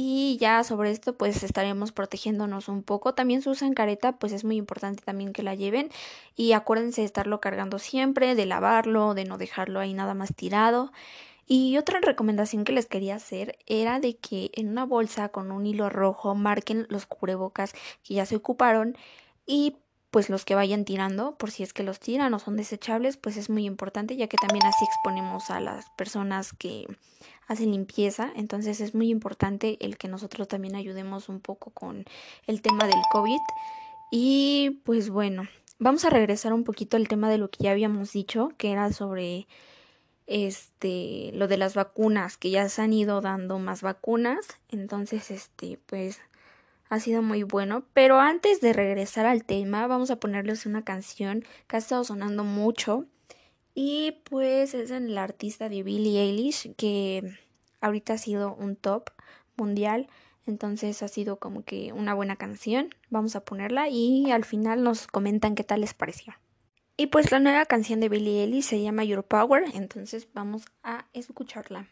Y 0.00 0.36
ya 0.38 0.62
sobre 0.62 0.92
esto, 0.92 1.16
pues 1.16 1.42
estaremos 1.42 1.90
protegiéndonos 1.90 2.68
un 2.68 2.84
poco. 2.84 3.14
También 3.14 3.42
si 3.42 3.48
usan 3.48 3.74
careta, 3.74 4.12
pues 4.12 4.32
es 4.32 4.44
muy 4.44 4.54
importante 4.54 5.02
también 5.04 5.32
que 5.32 5.42
la 5.42 5.56
lleven. 5.56 5.90
Y 6.36 6.52
acuérdense 6.52 7.00
de 7.00 7.06
estarlo 7.06 7.40
cargando 7.40 7.80
siempre, 7.80 8.36
de 8.36 8.46
lavarlo, 8.46 9.14
de 9.14 9.24
no 9.24 9.38
dejarlo 9.38 9.80
ahí 9.80 9.94
nada 9.94 10.14
más 10.14 10.36
tirado. 10.36 10.92
Y 11.48 11.78
otra 11.78 11.98
recomendación 12.00 12.62
que 12.62 12.72
les 12.72 12.86
quería 12.86 13.16
hacer 13.16 13.58
era 13.66 13.98
de 13.98 14.16
que 14.16 14.52
en 14.54 14.68
una 14.68 14.84
bolsa 14.86 15.30
con 15.30 15.50
un 15.50 15.66
hilo 15.66 15.88
rojo 15.88 16.36
marquen 16.36 16.86
los 16.90 17.06
cubrebocas 17.06 17.72
que 18.04 18.14
ya 18.14 18.24
se 18.24 18.36
ocuparon 18.36 18.96
y 19.48 19.78
pues 20.10 20.30
los 20.30 20.44
que 20.44 20.54
vayan 20.54 20.84
tirando, 20.84 21.36
por 21.36 21.50
si 21.50 21.62
es 21.62 21.72
que 21.72 21.82
los 21.82 22.00
tiran 22.00 22.32
o 22.32 22.38
son 22.38 22.56
desechables, 22.56 23.16
pues 23.16 23.36
es 23.36 23.50
muy 23.50 23.66
importante, 23.66 24.16
ya 24.16 24.26
que 24.26 24.38
también 24.38 24.64
así 24.64 24.84
exponemos 24.84 25.50
a 25.50 25.60
las 25.60 25.90
personas 25.90 26.52
que 26.52 26.86
hacen 27.46 27.72
limpieza, 27.72 28.30
entonces 28.36 28.80
es 28.80 28.94
muy 28.94 29.10
importante 29.10 29.76
el 29.80 29.98
que 29.98 30.08
nosotros 30.08 30.48
también 30.48 30.76
ayudemos 30.76 31.28
un 31.28 31.40
poco 31.40 31.70
con 31.70 32.04
el 32.46 32.62
tema 32.62 32.86
del 32.86 33.00
COVID. 33.10 33.40
Y 34.10 34.80
pues 34.84 35.10
bueno, 35.10 35.48
vamos 35.78 36.04
a 36.04 36.10
regresar 36.10 36.52
un 36.52 36.64
poquito 36.64 36.96
al 36.96 37.08
tema 37.08 37.28
de 37.30 37.38
lo 37.38 37.50
que 37.50 37.64
ya 37.64 37.70
habíamos 37.70 38.12
dicho, 38.12 38.52
que 38.56 38.72
era 38.72 38.92
sobre 38.92 39.46
este 40.26 41.30
lo 41.32 41.48
de 41.48 41.56
las 41.56 41.74
vacunas, 41.74 42.36
que 42.36 42.50
ya 42.50 42.68
se 42.68 42.82
han 42.82 42.92
ido 42.92 43.20
dando 43.20 43.58
más 43.58 43.82
vacunas, 43.82 44.46
entonces 44.68 45.30
este 45.30 45.78
pues 45.86 46.20
ha 46.88 47.00
sido 47.00 47.22
muy 47.22 47.42
bueno. 47.42 47.84
Pero 47.92 48.20
antes 48.20 48.60
de 48.60 48.72
regresar 48.72 49.26
al 49.26 49.44
tema, 49.44 49.86
vamos 49.86 50.10
a 50.10 50.16
ponerles 50.16 50.66
una 50.66 50.84
canción 50.84 51.44
que 51.66 51.76
ha 51.76 51.78
estado 51.78 52.04
sonando 52.04 52.44
mucho. 52.44 53.06
Y 53.74 54.20
pues 54.24 54.74
es 54.74 54.90
en 54.90 55.06
el 55.06 55.18
artista 55.18 55.68
de 55.68 55.82
Billie 55.82 56.20
Eilish, 56.20 56.74
que 56.76 57.38
ahorita 57.80 58.14
ha 58.14 58.18
sido 58.18 58.54
un 58.54 58.76
top 58.76 59.10
mundial. 59.56 60.08
Entonces 60.46 61.02
ha 61.02 61.08
sido 61.08 61.38
como 61.38 61.62
que 61.62 61.92
una 61.92 62.14
buena 62.14 62.36
canción. 62.36 62.94
Vamos 63.10 63.36
a 63.36 63.44
ponerla 63.44 63.88
y 63.88 64.30
al 64.30 64.44
final 64.44 64.82
nos 64.82 65.06
comentan 65.06 65.54
qué 65.54 65.64
tal 65.64 65.82
les 65.82 65.94
pareció. 65.94 66.34
Y 66.96 67.06
pues 67.06 67.30
la 67.30 67.38
nueva 67.38 67.66
canción 67.66 68.00
de 68.00 68.08
Billie 68.08 68.42
Eilish 68.42 68.64
se 68.64 68.82
llama 68.82 69.04
Your 69.04 69.22
Power. 69.22 69.64
Entonces 69.74 70.26
vamos 70.32 70.64
a 70.82 71.06
escucharla. 71.12 71.86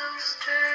so 0.00 0.06
strange. 0.18 0.69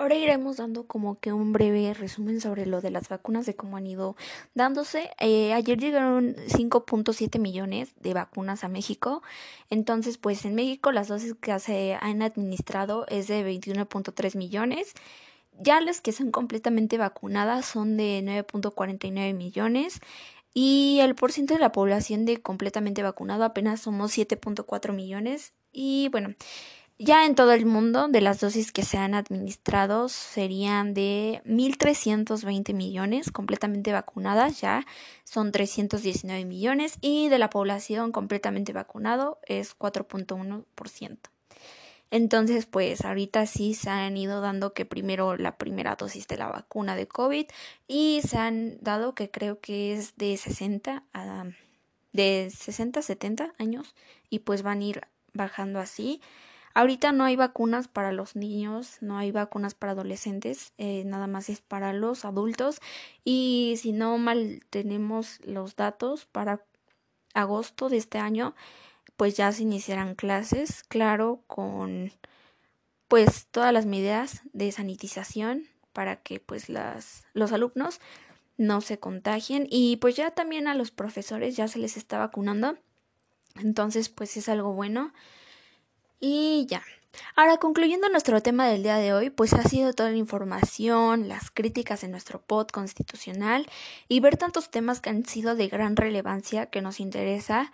Ahora 0.00 0.14
iremos 0.14 0.56
dando 0.56 0.86
como 0.86 1.20
que 1.20 1.30
un 1.30 1.52
breve 1.52 1.92
resumen 1.92 2.40
sobre 2.40 2.64
lo 2.64 2.80
de 2.80 2.90
las 2.90 3.10
vacunas, 3.10 3.44
de 3.44 3.54
cómo 3.54 3.76
han 3.76 3.86
ido 3.86 4.16
dándose. 4.54 5.10
Eh, 5.20 5.52
ayer 5.52 5.78
llegaron 5.78 6.34
5.7 6.36 7.38
millones 7.38 7.92
de 8.00 8.14
vacunas 8.14 8.64
a 8.64 8.68
México. 8.68 9.22
Entonces, 9.68 10.16
pues 10.16 10.46
en 10.46 10.54
México 10.54 10.90
las 10.90 11.08
dosis 11.08 11.34
que 11.34 11.58
se 11.58 11.98
han 12.00 12.22
administrado 12.22 13.06
es 13.08 13.28
de 13.28 13.44
21.3 13.44 14.38
millones. 14.38 14.94
Ya 15.60 15.80
las 15.80 16.00
que 16.00 16.12
son 16.12 16.30
completamente 16.30 16.96
vacunadas 16.96 17.66
son 17.66 17.96
de 17.96 18.22
9.49 18.24 19.34
millones. 19.34 20.00
Y 20.52 20.98
el 21.00 21.14
porcentaje 21.14 21.58
de 21.58 21.64
la 21.64 21.72
población 21.72 22.24
de 22.24 22.38
completamente 22.38 23.02
vacunado 23.02 23.44
apenas 23.44 23.80
somos 23.80 24.16
7.4 24.16 24.92
millones. 24.92 25.52
Y 25.70 26.08
bueno, 26.10 26.34
ya 26.98 27.24
en 27.24 27.34
todo 27.34 27.52
el 27.52 27.64
mundo, 27.66 28.08
de 28.08 28.20
las 28.20 28.40
dosis 28.40 28.72
que 28.72 28.82
se 28.82 28.98
han 28.98 29.14
administrado 29.14 30.08
serían 30.08 30.92
de 30.92 31.40
1.320 31.46 32.74
millones 32.74 33.30
completamente 33.30 33.90
vacunadas, 33.90 34.60
ya 34.60 34.84
son 35.24 35.50
319 35.52 36.44
millones 36.44 36.98
y 37.00 37.28
de 37.28 37.38
la 37.38 37.48
población 37.48 38.12
completamente 38.12 38.72
vacunado 38.72 39.38
es 39.46 39.78
4.1%. 39.78 41.18
Entonces, 42.10 42.66
pues 42.66 43.04
ahorita 43.04 43.46
sí 43.46 43.74
se 43.74 43.90
han 43.90 44.16
ido 44.16 44.40
dando 44.40 44.72
que 44.74 44.84
primero 44.84 45.36
la 45.36 45.56
primera 45.56 45.96
dosis 45.96 46.26
de 46.26 46.36
la 46.36 46.48
vacuna 46.48 46.96
de 46.96 47.06
COVID 47.06 47.46
y 47.86 48.20
se 48.26 48.36
han 48.36 48.78
dado 48.80 49.14
que 49.14 49.30
creo 49.30 49.60
que 49.60 49.92
es 49.92 50.16
de 50.16 50.36
60 50.36 51.04
a 51.12 51.44
de 52.12 52.50
60 52.52 53.00
a 53.00 53.02
70 53.02 53.54
años 53.58 53.94
y 54.30 54.40
pues 54.40 54.62
van 54.62 54.80
a 54.80 54.84
ir 54.84 55.00
bajando 55.32 55.78
así. 55.78 56.20
Ahorita 56.72 57.12
no 57.12 57.24
hay 57.24 57.34
vacunas 57.34 57.88
para 57.88 58.12
los 58.12 58.36
niños, 58.36 58.98
no 59.00 59.18
hay 59.18 59.32
vacunas 59.32 59.74
para 59.74 59.92
adolescentes, 59.92 60.72
eh, 60.78 61.02
nada 61.04 61.26
más 61.26 61.48
es 61.48 61.60
para 61.60 61.92
los 61.92 62.24
adultos. 62.24 62.80
Y 63.24 63.74
si 63.78 63.92
no 63.92 64.18
mal 64.18 64.60
tenemos 64.70 65.40
los 65.44 65.74
datos 65.74 66.26
para 66.26 66.62
agosto 67.34 67.88
de 67.88 67.96
este 67.96 68.18
año, 68.18 68.54
pues 69.20 69.36
ya 69.36 69.52
se 69.52 69.64
iniciarán 69.64 70.14
clases, 70.14 70.82
claro, 70.82 71.42
con 71.46 72.10
pues 73.06 73.48
todas 73.50 73.70
las 73.70 73.84
medidas 73.84 74.40
de 74.54 74.72
sanitización 74.72 75.66
para 75.92 76.16
que 76.22 76.40
pues 76.40 76.70
las, 76.70 77.26
los 77.34 77.52
alumnos 77.52 78.00
no 78.56 78.80
se 78.80 78.98
contagien 78.98 79.66
y 79.68 79.98
pues 79.98 80.16
ya 80.16 80.30
también 80.30 80.68
a 80.68 80.74
los 80.74 80.90
profesores 80.90 81.54
ya 81.54 81.68
se 81.68 81.78
les 81.78 81.98
está 81.98 82.16
vacunando. 82.16 82.78
Entonces 83.56 84.08
pues 84.08 84.38
es 84.38 84.48
algo 84.48 84.72
bueno. 84.72 85.12
Y 86.18 86.64
ya. 86.70 86.82
Ahora, 87.36 87.58
concluyendo 87.58 88.08
nuestro 88.08 88.40
tema 88.40 88.68
del 88.68 88.82
día 88.82 88.96
de 88.96 89.12
hoy, 89.12 89.28
pues 89.28 89.52
ha 89.52 89.64
sido 89.64 89.92
toda 89.92 90.12
la 90.12 90.16
información, 90.16 91.28
las 91.28 91.50
críticas 91.50 92.04
en 92.04 92.10
nuestro 92.10 92.40
pod 92.40 92.68
constitucional 92.68 93.68
y 94.08 94.20
ver 94.20 94.38
tantos 94.38 94.70
temas 94.70 95.02
que 95.02 95.10
han 95.10 95.26
sido 95.26 95.56
de 95.56 95.68
gran 95.68 95.96
relevancia 95.96 96.70
que 96.70 96.80
nos 96.80 97.00
interesa, 97.00 97.70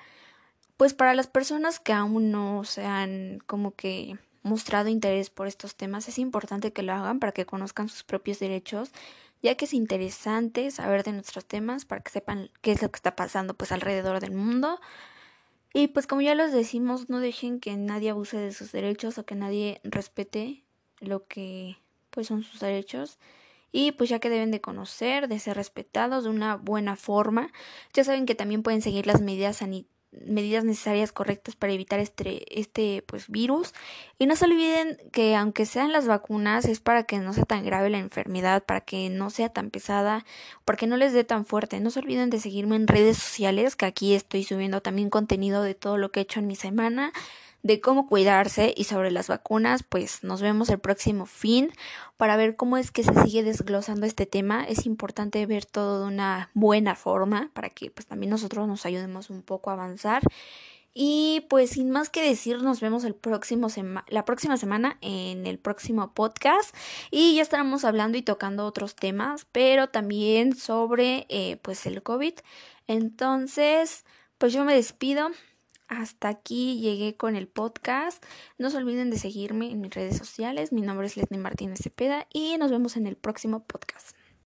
pues 0.77 0.95
para 0.95 1.15
las 1.15 1.27
personas 1.27 1.81
que 1.81 1.93
aún 1.93 2.31
no 2.31 2.65
se 2.65 2.85
han 2.85 3.39
como 3.47 3.75
que 3.75 4.19
mostrado 4.43 4.89
interés 4.89 5.31
por 5.31 5.47
estos 5.47 5.75
temas, 5.75 6.09
es 6.09 6.19
importante 6.19 6.73
que 6.73 6.83
lo 6.83 6.93
hagan 6.93 7.19
para 7.19 7.33
que 7.33 7.47
conozcan 7.47 7.89
sus 7.89 8.05
propios 8.05 8.39
derechos, 8.39 8.91
ya 9.43 9.57
que 9.57 9.65
es 9.65 9.75
interesante 9.75 10.71
saber 10.71 11.03
de 11.03 11.13
nuestros 11.13 11.45
temas 11.45 11.85
para 11.85 12.03
que 12.03 12.11
sepan 12.11 12.51
qué 12.61 12.73
es 12.73 12.83
lo 12.83 12.91
que 12.91 12.97
está 12.97 13.17
pasando 13.17 13.55
pues 13.55 13.73
alrededor 13.73 14.21
del 14.21 14.33
mundo 14.33 14.79
y 15.77 15.89
pues 15.89 16.07
como 16.07 16.23
ya 16.23 16.35
les 16.35 16.53
decimos, 16.53 17.11
no 17.11 17.21
dejen 17.21 17.61
que 17.61 17.77
nadie 17.77 18.09
abuse 18.09 18.39
de 18.39 18.53
sus 18.53 18.73
derechos 18.73 19.19
o 19.19 19.27
que 19.27 19.35
nadie 19.35 19.79
respete 19.85 20.65
lo 21.01 21.27
que 21.27 21.77
pues 22.09 22.29
son 22.29 22.43
sus 22.45 22.61
derechos. 22.61 23.19
Y 23.73 23.93
pues 23.93 24.09
ya 24.09 24.19
que 24.19 24.31
deben 24.31 24.51
de 24.51 24.63
conocer, 24.63 25.29
de 25.29 25.39
ser 25.39 25.55
respetados 25.55 26.25
de 26.25 26.31
una 26.31 26.57
buena 26.57 26.97
forma, 26.97 27.53
ya 27.93 28.05
saben 28.05 28.25
que 28.25 28.35
también 28.35 28.63
pueden 28.63 28.81
seguir 28.81 29.07
las 29.07 29.21
medidas 29.21 29.59
sanitarias 29.59 29.96
medidas 30.25 30.65
necesarias 30.65 31.13
correctas 31.13 31.57
para 31.57 31.73
evitar 31.73 32.01
este, 32.01 32.61
este 32.61 33.03
pues 33.07 33.29
virus. 33.29 33.75
Y 34.19 34.27
no 34.27 34.37
se 34.37 34.47
olviden 34.47 34.99
que 35.13 35.37
aunque 35.37 35.67
sean 35.67 35.93
las 35.93 36.07
vacunas 36.07 36.65
es 36.65 36.81
para 36.81 37.05
que 37.05 37.19
no 37.19 37.33
sea 37.33 37.45
tan 37.45 37.65
grave 37.65 37.91
la 37.91 37.99
enfermedad 37.99 38.65
para 38.65 38.81
que 38.81 39.11
no 39.11 39.31
sea 39.31 39.49
tan 39.49 39.71
pesada 39.71 40.25
para 40.65 40.77
que 40.77 40.87
no 40.87 40.97
les 40.97 41.13
dé 41.13 41.25
tan 41.25 41.45
fuerte. 41.45 41.81
No 41.81 41.91
se 41.91 42.01
olviden 42.01 42.31
de 42.31 42.41
seguirme 42.41 42.77
en 42.77 42.87
redes 42.87 43.19
sociales 43.19 43.77
que 43.77 43.87
aquí 43.87 44.15
estoy 44.15 44.45
subiendo 44.45 44.81
también 44.81 45.11
contenido 45.11 45.63
de 45.63 45.75
todo 45.75 45.99
lo 45.99 46.11
que 46.11 46.21
he 46.21 46.23
hecho 46.23 46.41
en 46.41 46.47
mi 46.47 46.57
semana 46.57 47.13
de 47.67 47.81
cómo 47.81 48.07
cuidarse 48.07 48.73
y 48.77 48.85
sobre 48.85 49.11
las 49.11 49.27
vacunas, 49.27 49.83
pues 49.83 50.23
nos 50.23 50.41
vemos 50.41 50.69
el 50.69 50.79
próximo 50.79 51.27
fin 51.27 51.73
para 52.17 52.37
ver 52.37 52.55
cómo 52.55 52.77
es 52.77 52.93
que 52.93 53.03
se 53.03 53.13
sigue 53.25 53.43
desglosando 53.43 54.07
este 54.07 54.25
tema. 54.25 54.65
Es 54.65 54.87
importante 54.87 55.45
ver 55.47 55.67
todo 55.67 56.03
de 56.03 56.07
una 56.07 56.51
buena 56.55 56.95
forma 56.95 57.51
para 57.55 57.71
que 57.71 57.91
pues 57.91 58.07
también 58.07 58.31
nosotros 58.31 58.69
nos 58.69 58.87
ayudemos 58.87 59.31
un 59.31 59.43
poco 59.43 59.71
a 59.71 59.73
avanzar. 59.73 60.23
Y 60.95 61.45
pues 61.51 61.71
sin 61.71 61.91
más 61.91 62.09
que 62.09 62.23
decir, 62.23 62.63
nos 62.63 62.81
vemos 62.81 63.03
el 63.03 63.17
próximo 63.17 63.67
la 64.07 64.25
próxima 64.25 64.57
semana 64.57 64.97
en 65.01 65.47
el 65.47 65.59
próximo 65.59 66.15
podcast 66.15 66.75
y 67.11 67.35
ya 67.35 67.43
estaremos 67.43 67.85
hablando 67.85 68.17
y 68.17 68.23
tocando 68.23 68.65
otros 68.65 68.95
temas, 68.95 69.45
pero 69.51 69.89
también 69.89 70.55
sobre 70.55 71.27
eh, 71.29 71.59
pues 71.63 71.85
el 71.87 72.03
COVID. 72.05 72.35
Entonces, 72.87 74.05
pues 74.39 74.53
yo 74.53 74.65
me 74.65 74.75
despido. 74.75 75.31
Hasta 75.89 76.29
aquí 76.29 76.81
llegué 76.81 77.17
con 77.17 77.37
el 77.37 77.47
podcast. 77.47 78.25
No 78.59 78.71
se 78.71 78.79
olviden 78.79 79.11
de 79.11 79.19
seguirme 79.19 79.71
en 79.71 79.81
mis 79.81 79.95
redes 79.95 80.17
sociales. 80.17 80.73
Mi 80.73 80.81
nombre 80.81 81.07
es 81.07 81.17
Leslie 81.17 81.39
Martínez 81.39 81.81
Cepeda 81.83 82.27
y 82.33 82.57
nos 82.59 82.71
vemos 82.71 82.97
en 82.97 83.07
el 83.07 83.17
próximo 83.17 83.65
podcast. 83.65 84.16